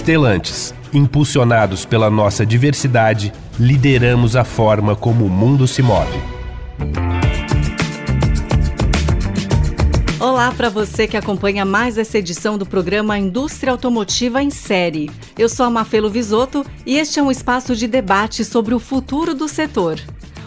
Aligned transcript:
Estelantes, 0.00 0.72
impulsionados 0.94 1.84
pela 1.84 2.10
nossa 2.10 2.46
diversidade, 2.46 3.34
lideramos 3.58 4.34
a 4.34 4.44
forma 4.44 4.96
como 4.96 5.26
o 5.26 5.28
mundo 5.28 5.68
se 5.68 5.82
move. 5.82 6.18
Olá 10.18 10.52
para 10.56 10.70
você 10.70 11.06
que 11.06 11.18
acompanha 11.18 11.66
mais 11.66 11.98
essa 11.98 12.16
edição 12.16 12.56
do 12.56 12.64
programa 12.64 13.18
Indústria 13.18 13.72
Automotiva 13.72 14.42
em 14.42 14.48
Série. 14.48 15.10
Eu 15.38 15.50
sou 15.50 15.66
a 15.66 15.70
Mafelo 15.70 16.08
Visoto 16.08 16.64
e 16.86 16.96
este 16.96 17.20
é 17.20 17.22
um 17.22 17.30
espaço 17.30 17.76
de 17.76 17.86
debate 17.86 18.42
sobre 18.42 18.74
o 18.74 18.78
futuro 18.78 19.34
do 19.34 19.46
setor. 19.46 20.00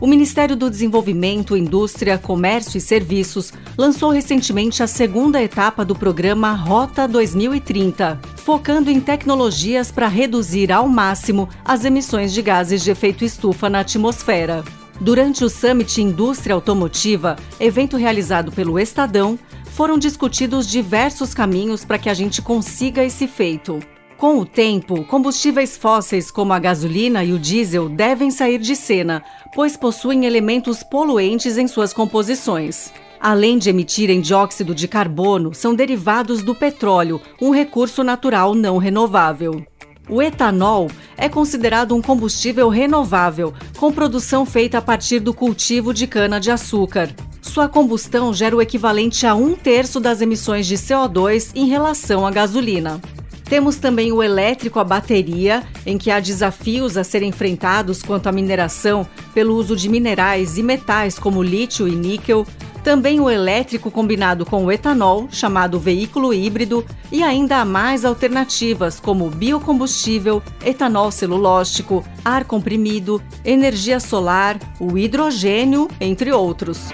O 0.00 0.06
Ministério 0.06 0.56
do 0.56 0.70
Desenvolvimento, 0.70 1.54
Indústria, 1.54 2.16
Comércio 2.16 2.78
e 2.78 2.80
Serviços 2.80 3.52
lançou 3.76 4.10
recentemente 4.10 4.82
a 4.82 4.86
segunda 4.86 5.42
etapa 5.42 5.84
do 5.84 5.94
programa 5.94 6.52
Rota 6.52 7.06
2030, 7.06 8.18
focando 8.44 8.90
em 8.90 9.00
tecnologias 9.00 9.90
para 9.90 10.06
reduzir 10.06 10.70
ao 10.70 10.86
máximo 10.86 11.48
as 11.64 11.82
emissões 11.82 12.30
de 12.30 12.42
gases 12.42 12.84
de 12.84 12.90
efeito 12.90 13.24
estufa 13.24 13.70
na 13.70 13.80
atmosfera. 13.80 14.62
Durante 15.00 15.42
o 15.42 15.48
Summit 15.48 16.02
Indústria 16.02 16.54
Automotiva, 16.54 17.36
evento 17.58 17.96
realizado 17.96 18.52
pelo 18.52 18.78
Estadão, 18.78 19.38
foram 19.72 19.96
discutidos 19.96 20.68
diversos 20.68 21.32
caminhos 21.32 21.86
para 21.86 21.98
que 21.98 22.10
a 22.10 22.14
gente 22.14 22.42
consiga 22.42 23.02
esse 23.02 23.26
feito. 23.26 23.80
Com 24.18 24.38
o 24.38 24.44
tempo, 24.44 25.04
combustíveis 25.04 25.74
fósseis 25.78 26.30
como 26.30 26.52
a 26.52 26.58
gasolina 26.58 27.24
e 27.24 27.32
o 27.32 27.38
diesel 27.38 27.88
devem 27.88 28.30
sair 28.30 28.58
de 28.58 28.76
cena, 28.76 29.24
pois 29.54 29.74
possuem 29.74 30.26
elementos 30.26 30.82
poluentes 30.82 31.56
em 31.56 31.66
suas 31.66 31.94
composições. 31.94 32.92
Além 33.24 33.56
de 33.56 33.70
emitirem 33.70 34.20
dióxido 34.20 34.74
de 34.74 34.86
carbono, 34.86 35.54
são 35.54 35.74
derivados 35.74 36.42
do 36.42 36.54
petróleo, 36.54 37.18
um 37.40 37.52
recurso 37.52 38.04
natural 38.04 38.54
não 38.54 38.76
renovável. 38.76 39.64
O 40.10 40.20
etanol 40.20 40.90
é 41.16 41.26
considerado 41.26 41.96
um 41.96 42.02
combustível 42.02 42.68
renovável, 42.68 43.54
com 43.78 43.90
produção 43.90 44.44
feita 44.44 44.76
a 44.76 44.82
partir 44.82 45.20
do 45.20 45.32
cultivo 45.32 45.94
de 45.94 46.06
cana-de-açúcar. 46.06 47.14
Sua 47.40 47.66
combustão 47.66 48.34
gera 48.34 48.54
o 48.54 48.60
equivalente 48.60 49.26
a 49.26 49.34
um 49.34 49.54
terço 49.54 50.00
das 50.00 50.20
emissões 50.20 50.66
de 50.66 50.74
CO2 50.74 51.50
em 51.54 51.66
relação 51.66 52.26
à 52.26 52.30
gasolina. 52.30 53.00
Temos 53.44 53.76
também 53.76 54.12
o 54.12 54.22
elétrico 54.22 54.78
à 54.78 54.84
bateria, 54.84 55.62
em 55.86 55.96
que 55.96 56.10
há 56.10 56.20
desafios 56.20 56.98
a 56.98 57.02
serem 57.02 57.30
enfrentados 57.30 58.02
quanto 58.02 58.26
à 58.26 58.32
mineração 58.32 59.08
pelo 59.32 59.54
uso 59.54 59.74
de 59.74 59.88
minerais 59.88 60.58
e 60.58 60.62
metais 60.62 61.18
como 61.18 61.42
lítio 61.42 61.88
e 61.88 61.96
níquel. 61.96 62.46
Também 62.84 63.18
o 63.18 63.30
elétrico 63.30 63.90
combinado 63.90 64.44
com 64.44 64.66
o 64.66 64.70
etanol, 64.70 65.26
chamado 65.30 65.80
veículo 65.80 66.34
híbrido, 66.34 66.84
e 67.10 67.22
ainda 67.22 67.56
há 67.56 67.64
mais 67.64 68.04
alternativas 68.04 69.00
como 69.00 69.30
biocombustível, 69.30 70.42
etanol 70.62 71.10
celulóstico, 71.10 72.04
ar 72.22 72.44
comprimido, 72.44 73.22
energia 73.42 73.98
solar, 73.98 74.58
o 74.78 74.98
hidrogênio, 74.98 75.88
entre 75.98 76.30
outros. 76.30 76.90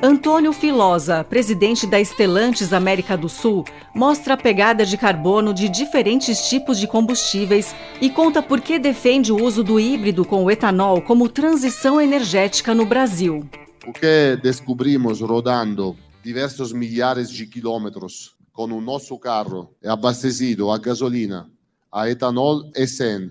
Antônio 0.00 0.52
Filosa, 0.52 1.24
presidente 1.24 1.84
da 1.84 1.98
Estelantes 1.98 2.72
América 2.72 3.16
do 3.16 3.28
Sul, 3.28 3.64
mostra 3.92 4.34
a 4.34 4.36
pegada 4.36 4.86
de 4.86 4.96
carbono 4.96 5.52
de 5.52 5.68
diferentes 5.68 6.48
tipos 6.48 6.78
de 6.78 6.86
combustíveis 6.86 7.74
e 8.00 8.08
conta 8.08 8.40
por 8.40 8.60
que 8.60 8.78
defende 8.78 9.32
o 9.32 9.42
uso 9.42 9.64
do 9.64 9.80
híbrido 9.80 10.24
com 10.24 10.44
o 10.44 10.50
etanol 10.52 11.02
como 11.02 11.28
transição 11.28 12.00
energética 12.00 12.72
no 12.72 12.86
Brasil. 12.86 13.44
O 13.86 13.92
que 13.92 14.36
descobrimos 14.42 15.20
rodando 15.20 15.96
diversos 16.20 16.72
milhares 16.72 17.30
de 17.30 17.46
quilômetros 17.46 18.34
com 18.52 18.64
o 18.64 18.80
nosso 18.80 19.16
carro 19.16 19.76
abastecido 19.84 20.72
a 20.72 20.78
gasolina, 20.78 21.48
a 21.92 22.10
etanol 22.10 22.68
E100 22.72 23.30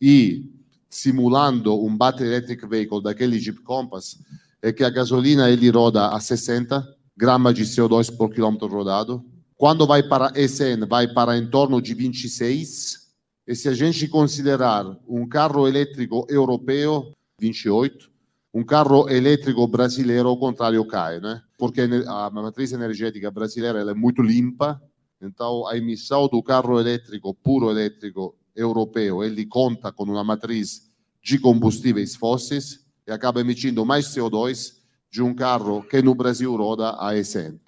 e 0.00 0.48
simulando 0.88 1.84
um 1.84 1.96
battery 1.96 2.28
electric 2.28 2.68
vehicle 2.68 3.02
daquele 3.02 3.36
Jeep 3.40 3.60
Compass, 3.62 4.22
é 4.62 4.72
que 4.72 4.84
a 4.84 4.90
gasolina 4.90 5.50
ele 5.50 5.70
roda 5.70 6.08
a 6.10 6.20
60 6.20 6.86
gramas 7.16 7.56
de 7.56 7.64
CO2 7.64 8.16
por 8.16 8.30
quilômetro 8.30 8.68
rodado. 8.68 9.24
Quando 9.56 9.88
vai 9.88 10.04
para 10.04 10.32
E100, 10.34 10.86
vai 10.86 11.12
para 11.12 11.36
em 11.36 11.50
torno 11.50 11.82
de 11.82 11.94
26. 11.94 13.08
E 13.48 13.56
se 13.56 13.68
a 13.68 13.74
gente 13.74 14.06
considerar 14.06 14.86
um 15.08 15.26
carro 15.28 15.66
elétrico 15.66 16.24
europeu, 16.30 17.12
28, 17.40 18.14
um 18.56 18.64
carro 18.64 19.06
elétrico 19.10 19.68
brasileiro, 19.68 20.30
ao 20.30 20.38
contrário, 20.38 20.82
cai, 20.86 21.20
né? 21.20 21.42
Porque 21.58 21.82
a 22.06 22.30
matriz 22.30 22.72
energética 22.72 23.30
brasileira 23.30 23.80
é 23.80 23.92
muito 23.92 24.22
limpa, 24.22 24.80
então 25.20 25.66
a 25.66 25.76
emissão 25.76 26.26
do 26.26 26.42
carro 26.42 26.80
elétrico, 26.80 27.34
puro 27.34 27.70
elétrico 27.70 28.34
europeu, 28.54 29.22
ele 29.22 29.44
conta 29.44 29.92
com 29.92 30.04
uma 30.04 30.24
matriz 30.24 30.90
de 31.22 31.38
combustíveis 31.38 32.16
fósseis, 32.16 32.82
e 33.06 33.12
acaba 33.12 33.42
emitindo 33.42 33.84
mais 33.84 34.06
CO2 34.06 34.72
de 35.10 35.22
um 35.22 35.34
carro 35.34 35.82
que 35.82 36.00
no 36.00 36.14
Brasil 36.14 36.56
roda 36.56 36.92
a 36.92 37.12
E100. 37.12 37.60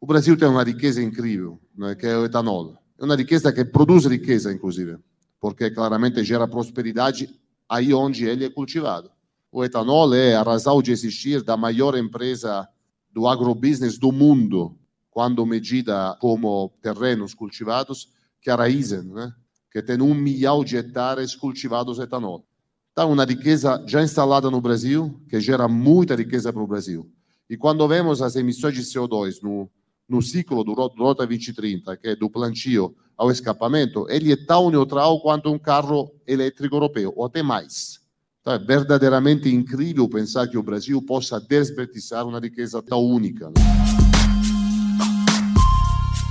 O 0.00 0.06
Brasil 0.06 0.36
tem 0.36 0.46
uma 0.46 0.62
riqueza 0.62 1.02
incrível, 1.02 1.58
né, 1.76 1.96
que 1.96 2.06
é 2.06 2.16
o 2.16 2.24
etanol. 2.24 2.78
É 2.96 3.04
uma 3.04 3.16
riqueza 3.16 3.52
que 3.52 3.64
produz 3.64 4.06
riqueza, 4.06 4.52
inclusive, 4.52 4.98
porque 5.40 5.68
claramente 5.68 6.22
gera 6.22 6.46
prosperidade 6.46 7.28
aí 7.68 7.92
onde 7.92 8.24
ele 8.24 8.44
é 8.44 8.50
cultivado. 8.50 9.10
O 9.50 9.64
etanol 9.64 10.14
é 10.14 10.34
a 10.34 10.42
razão 10.42 10.82
de 10.82 10.92
existir 10.92 11.42
da 11.42 11.56
maior 11.56 11.96
empresa 11.96 12.68
do 13.12 13.26
agrobusiness 13.26 13.98
do 13.98 14.12
mundo, 14.12 14.76
quando 15.10 15.46
medida 15.46 16.16
como 16.20 16.70
terrenos 16.82 17.32
cultivados, 17.32 18.08
que 18.40 18.50
é 18.50 18.52
a 18.52 18.56
Raizen, 18.56 19.04
né? 19.04 19.32
que 19.72 19.82
tem 19.82 20.00
um 20.00 20.14
milhão 20.14 20.64
de 20.64 20.76
hectares 20.76 21.34
cultivados 21.34 21.98
etanol. 21.98 22.46
Então, 22.92 23.12
uma 23.12 23.24
riqueza 23.24 23.82
já 23.86 24.02
instalada 24.02 24.50
no 24.50 24.60
Brasil, 24.60 25.20
que 25.28 25.38
gera 25.40 25.68
muita 25.68 26.14
riqueza 26.14 26.52
para 26.52 26.62
o 26.62 26.66
Brasil. 26.66 27.10
E 27.48 27.56
quando 27.56 27.86
vemos 27.86 28.22
as 28.22 28.36
emissões 28.36 28.74
de 28.74 28.80
CO2 28.80 29.42
no, 29.42 29.70
no 30.08 30.22
ciclo 30.22 30.64
do 30.64 30.72
Rota 30.72 31.26
2030, 31.26 31.96
que 31.98 32.08
é 32.08 32.16
do 32.16 32.30
plantio 32.30 32.96
ao 33.16 33.30
escapamento, 33.30 34.06
ele 34.08 34.32
é 34.32 34.36
tão 34.36 34.70
neutral 34.70 35.20
quanto 35.20 35.52
um 35.52 35.58
carro 35.58 36.10
elétrico 36.26 36.74
europeu, 36.74 37.12
ou 37.16 37.24
até 37.24 37.42
mais. 37.42 38.00
Então, 38.46 38.54
é 38.54 38.58
verdadeiramente 38.60 39.52
incrível 39.52 40.08
pensar 40.08 40.46
que 40.46 40.56
o 40.56 40.62
Brasil 40.62 41.02
possa 41.02 41.40
desperdiçar 41.40 42.24
uma 42.24 42.38
riqueza 42.38 42.80
tão 42.80 43.02
única. 43.02 43.46
Né? 43.46 43.54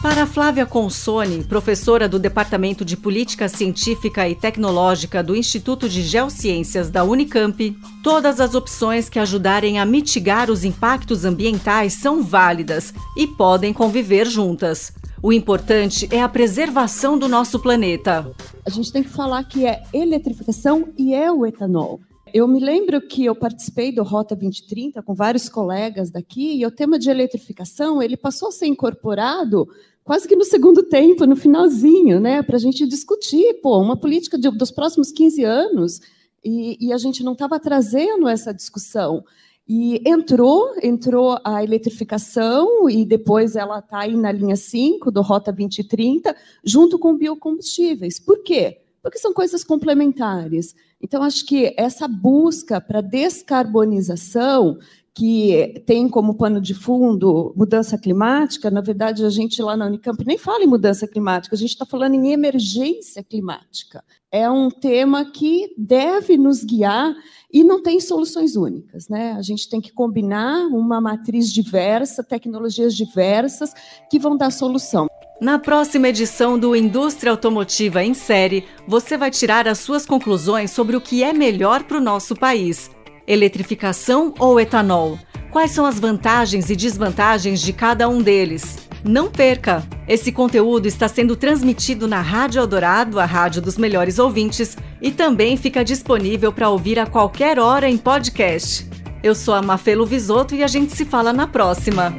Para 0.02 0.26
Flávia 0.26 0.66
Consone, 0.66 1.44
professora 1.44 2.08
do 2.08 2.18
Departamento 2.18 2.86
de 2.86 2.96
Política 2.96 3.50
Científica 3.50 4.30
e 4.30 4.34
Tecnológica 4.34 5.22
do 5.22 5.36
Instituto 5.36 5.90
de 5.90 6.02
Geociências 6.04 6.90
da 6.90 7.04
Unicamp, 7.04 7.78
todas 8.02 8.40
as 8.40 8.56
opções 8.56 9.10
que 9.10 9.20
ajudarem 9.20 9.78
a 9.78 9.86
mitigar 9.86 10.50
os 10.50 10.64
impactos 10.64 11.26
ambientais 11.26 11.96
são 11.96 12.24
válidas 12.24 12.94
e 13.18 13.28
podem 13.28 13.74
conviver 13.74 14.26
juntas. 14.26 14.94
O 15.22 15.32
importante 15.32 16.08
é 16.12 16.22
a 16.22 16.30
preservação 16.30 17.18
do 17.18 17.28
nosso 17.28 17.60
planeta. 17.60 18.32
A 18.66 18.70
gente 18.70 18.92
tem 18.92 19.04
que 19.04 19.10
falar 19.10 19.44
que 19.44 19.66
é 19.66 19.84
eletrificação 19.94 20.90
e 20.98 21.14
é 21.14 21.32
o 21.32 21.46
etanol. 21.46 22.00
Eu 22.34 22.48
me 22.48 22.60
lembro 22.60 23.02
que 23.02 23.24
eu 23.24 23.34
participei 23.34 23.92
do 23.94 24.04
Rota 24.04 24.36
2030 24.36 25.02
com 25.02 25.14
vários 25.14 25.48
colegas 25.48 26.12
daqui 26.12 26.60
e 26.60 26.66
o 26.66 26.72
tema 26.72 27.00
de 27.00 27.10
eletrificação 27.10 28.02
ele 28.02 28.18
passou 28.18 28.50
a 28.50 28.52
ser 28.52 28.66
incorporado 28.66 29.68
quase 30.04 30.28
que 30.28 30.36
no 30.36 30.46
segundo 30.46 30.84
tempo, 30.84 31.26
no 31.26 31.36
finalzinho, 31.36 32.20
né, 32.20 32.44
para 32.44 32.58
a 32.58 32.60
gente 32.60 32.88
discutir, 32.88 33.56
pô, 33.62 33.80
uma 33.82 33.98
política 33.98 34.38
de, 34.38 34.52
dos 34.52 34.70
próximos 34.70 35.12
15 35.12 35.44
anos, 35.44 36.00
e, 36.44 36.78
e 36.80 36.94
a 36.94 36.98
gente 36.98 37.24
não 37.24 37.34
estava 37.34 37.60
trazendo 37.60 38.28
essa 38.28 38.54
discussão. 38.54 39.24
E 39.68 40.00
entrou, 40.08 40.76
entrou 40.84 41.40
a 41.44 41.64
eletrificação, 41.64 42.88
e 42.90 43.04
depois 43.04 43.56
ela 43.56 43.80
está 43.80 44.02
aí 44.02 44.16
na 44.16 44.32
linha 44.32 44.56
5 44.56 45.10
do 45.10 45.22
Rota 45.22 45.52
2030, 45.52 46.36
junto 46.64 47.00
com 47.00 47.18
biocombustíveis. 47.18 48.20
Por 48.20 48.44
quê? 48.44 48.82
Porque 49.02 49.18
são 49.18 49.34
coisas 49.34 49.64
complementares. 49.64 50.76
Então, 51.02 51.24
acho 51.24 51.46
que 51.46 51.74
essa 51.78 52.08
busca 52.08 52.80
para 52.80 53.02
descarbonização 53.02 54.78
que 55.16 55.82
tem 55.86 56.10
como 56.10 56.36
pano 56.36 56.60
de 56.60 56.74
fundo 56.74 57.54
mudança 57.56 57.98
climática, 57.98 58.70
na 58.70 58.82
verdade, 58.82 59.24
a 59.24 59.30
gente 59.30 59.62
lá 59.62 59.78
na 59.78 59.86
Unicamp 59.86 60.22
nem 60.26 60.38
fala 60.38 60.66
em 60.66 60.68
mudança 60.68 61.08
climática, 61.08 61.56
a 61.56 61.58
gente 61.58 61.70
está 61.70 61.86
falando 61.86 62.16
em 62.16 62.34
emergência 62.34 63.24
climática. 63.24 64.04
É 64.30 64.50
um 64.52 64.70
tema 64.70 65.24
que 65.32 65.74
deve 65.78 66.38
nos 66.38 66.66
guiar 66.66 67.16
e 67.52 67.64
não 67.64 67.82
tem 67.82 68.02
soluções 68.02 68.58
únicas. 68.58 69.08
Né? 69.08 69.32
A 69.38 69.42
gente 69.42 69.70
tem 69.70 69.80
que 69.80 69.94
combinar 69.94 70.68
uma 70.68 71.00
matriz 71.00 71.50
diversa, 71.50 72.22
tecnologias 72.22 72.94
diversas, 72.94 73.72
que 74.12 74.20
vão 74.20 74.36
dar 74.36 74.52
solução. 74.52 75.08
Na 75.40 75.58
próxima 75.58 76.10
edição 76.10 76.60
do 76.60 76.76
Indústria 76.76 77.32
Automotiva 77.32 78.04
em 78.04 78.14
Série, 78.14 78.66
você 78.86 79.16
vai 79.16 79.32
tirar 79.32 79.66
as 79.66 79.80
suas 79.80 80.06
conclusões 80.06 80.72
sobre 80.72 80.98
o 80.98 81.02
que 81.02 81.24
é 81.24 81.32
melhor 81.32 81.84
para 81.84 81.98
o 81.98 82.02
nosso 82.02 82.36
país 82.36 82.90
Eletrificação 83.28 84.34
ou 84.38 84.60
etanol? 84.60 85.18
Quais 85.52 85.72
são 85.72 85.86
as 85.86 86.00
vantagens 86.00 86.70
e 86.70 86.76
desvantagens 86.76 87.60
de 87.60 87.74
cada 87.74 88.08
um 88.08 88.22
deles? 88.22 88.78
Não 89.04 89.32
perca! 89.32 89.84
Esse 90.08 90.32
conteúdo 90.32 90.86
está 90.86 91.08
sendo 91.08 91.36
transmitido 91.36 92.08
na 92.08 92.22
Rádio 92.22 92.60
Eldorado, 92.60 93.20
a 93.20 93.26
rádio 93.26 93.62
dos 93.62 93.78
melhores 93.78 94.20
ouvintes, 94.20 94.78
e 95.02 95.12
também 95.12 95.58
fica 95.58 95.84
disponível 95.84 96.52
para 96.52 96.70
ouvir 96.70 97.00
a 97.00 97.08
qualquer 97.08 97.58
hora 97.58 97.90
em 97.90 97.98
podcast. 97.98 98.88
Eu 99.24 99.34
sou 99.34 99.56
a 99.56 99.62
Mafelo 99.62 100.06
Visoto 100.06 100.54
e 100.54 100.64
a 100.64 100.68
gente 100.68 100.96
se 100.96 101.04
fala 101.04 101.34
na 101.34 101.48
próxima. 101.48 102.14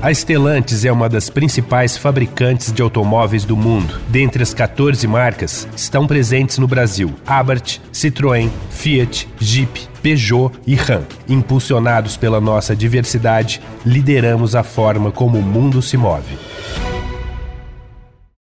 A 0.00 0.14
Stellantis 0.14 0.84
é 0.84 0.92
uma 0.92 1.08
das 1.08 1.28
principais 1.28 1.96
fabricantes 1.96 2.70
de 2.70 2.80
automóveis 2.80 3.44
do 3.44 3.56
mundo. 3.56 4.00
Dentre 4.08 4.44
as 4.44 4.54
14 4.54 5.04
marcas, 5.08 5.66
estão 5.74 6.06
presentes 6.06 6.56
no 6.58 6.68
Brasil 6.68 7.12
Abarth, 7.26 7.80
Citroën, 7.92 8.48
Fiat, 8.70 9.28
Jeep, 9.40 9.88
Peugeot 10.00 10.52
e 10.64 10.76
Ram. 10.76 11.02
Impulsionados 11.28 12.16
pela 12.16 12.40
nossa 12.40 12.76
diversidade, 12.76 13.60
lideramos 13.84 14.54
a 14.54 14.62
forma 14.62 15.10
como 15.10 15.36
o 15.36 15.42
mundo 15.42 15.82
se 15.82 15.96
move. 15.96 16.38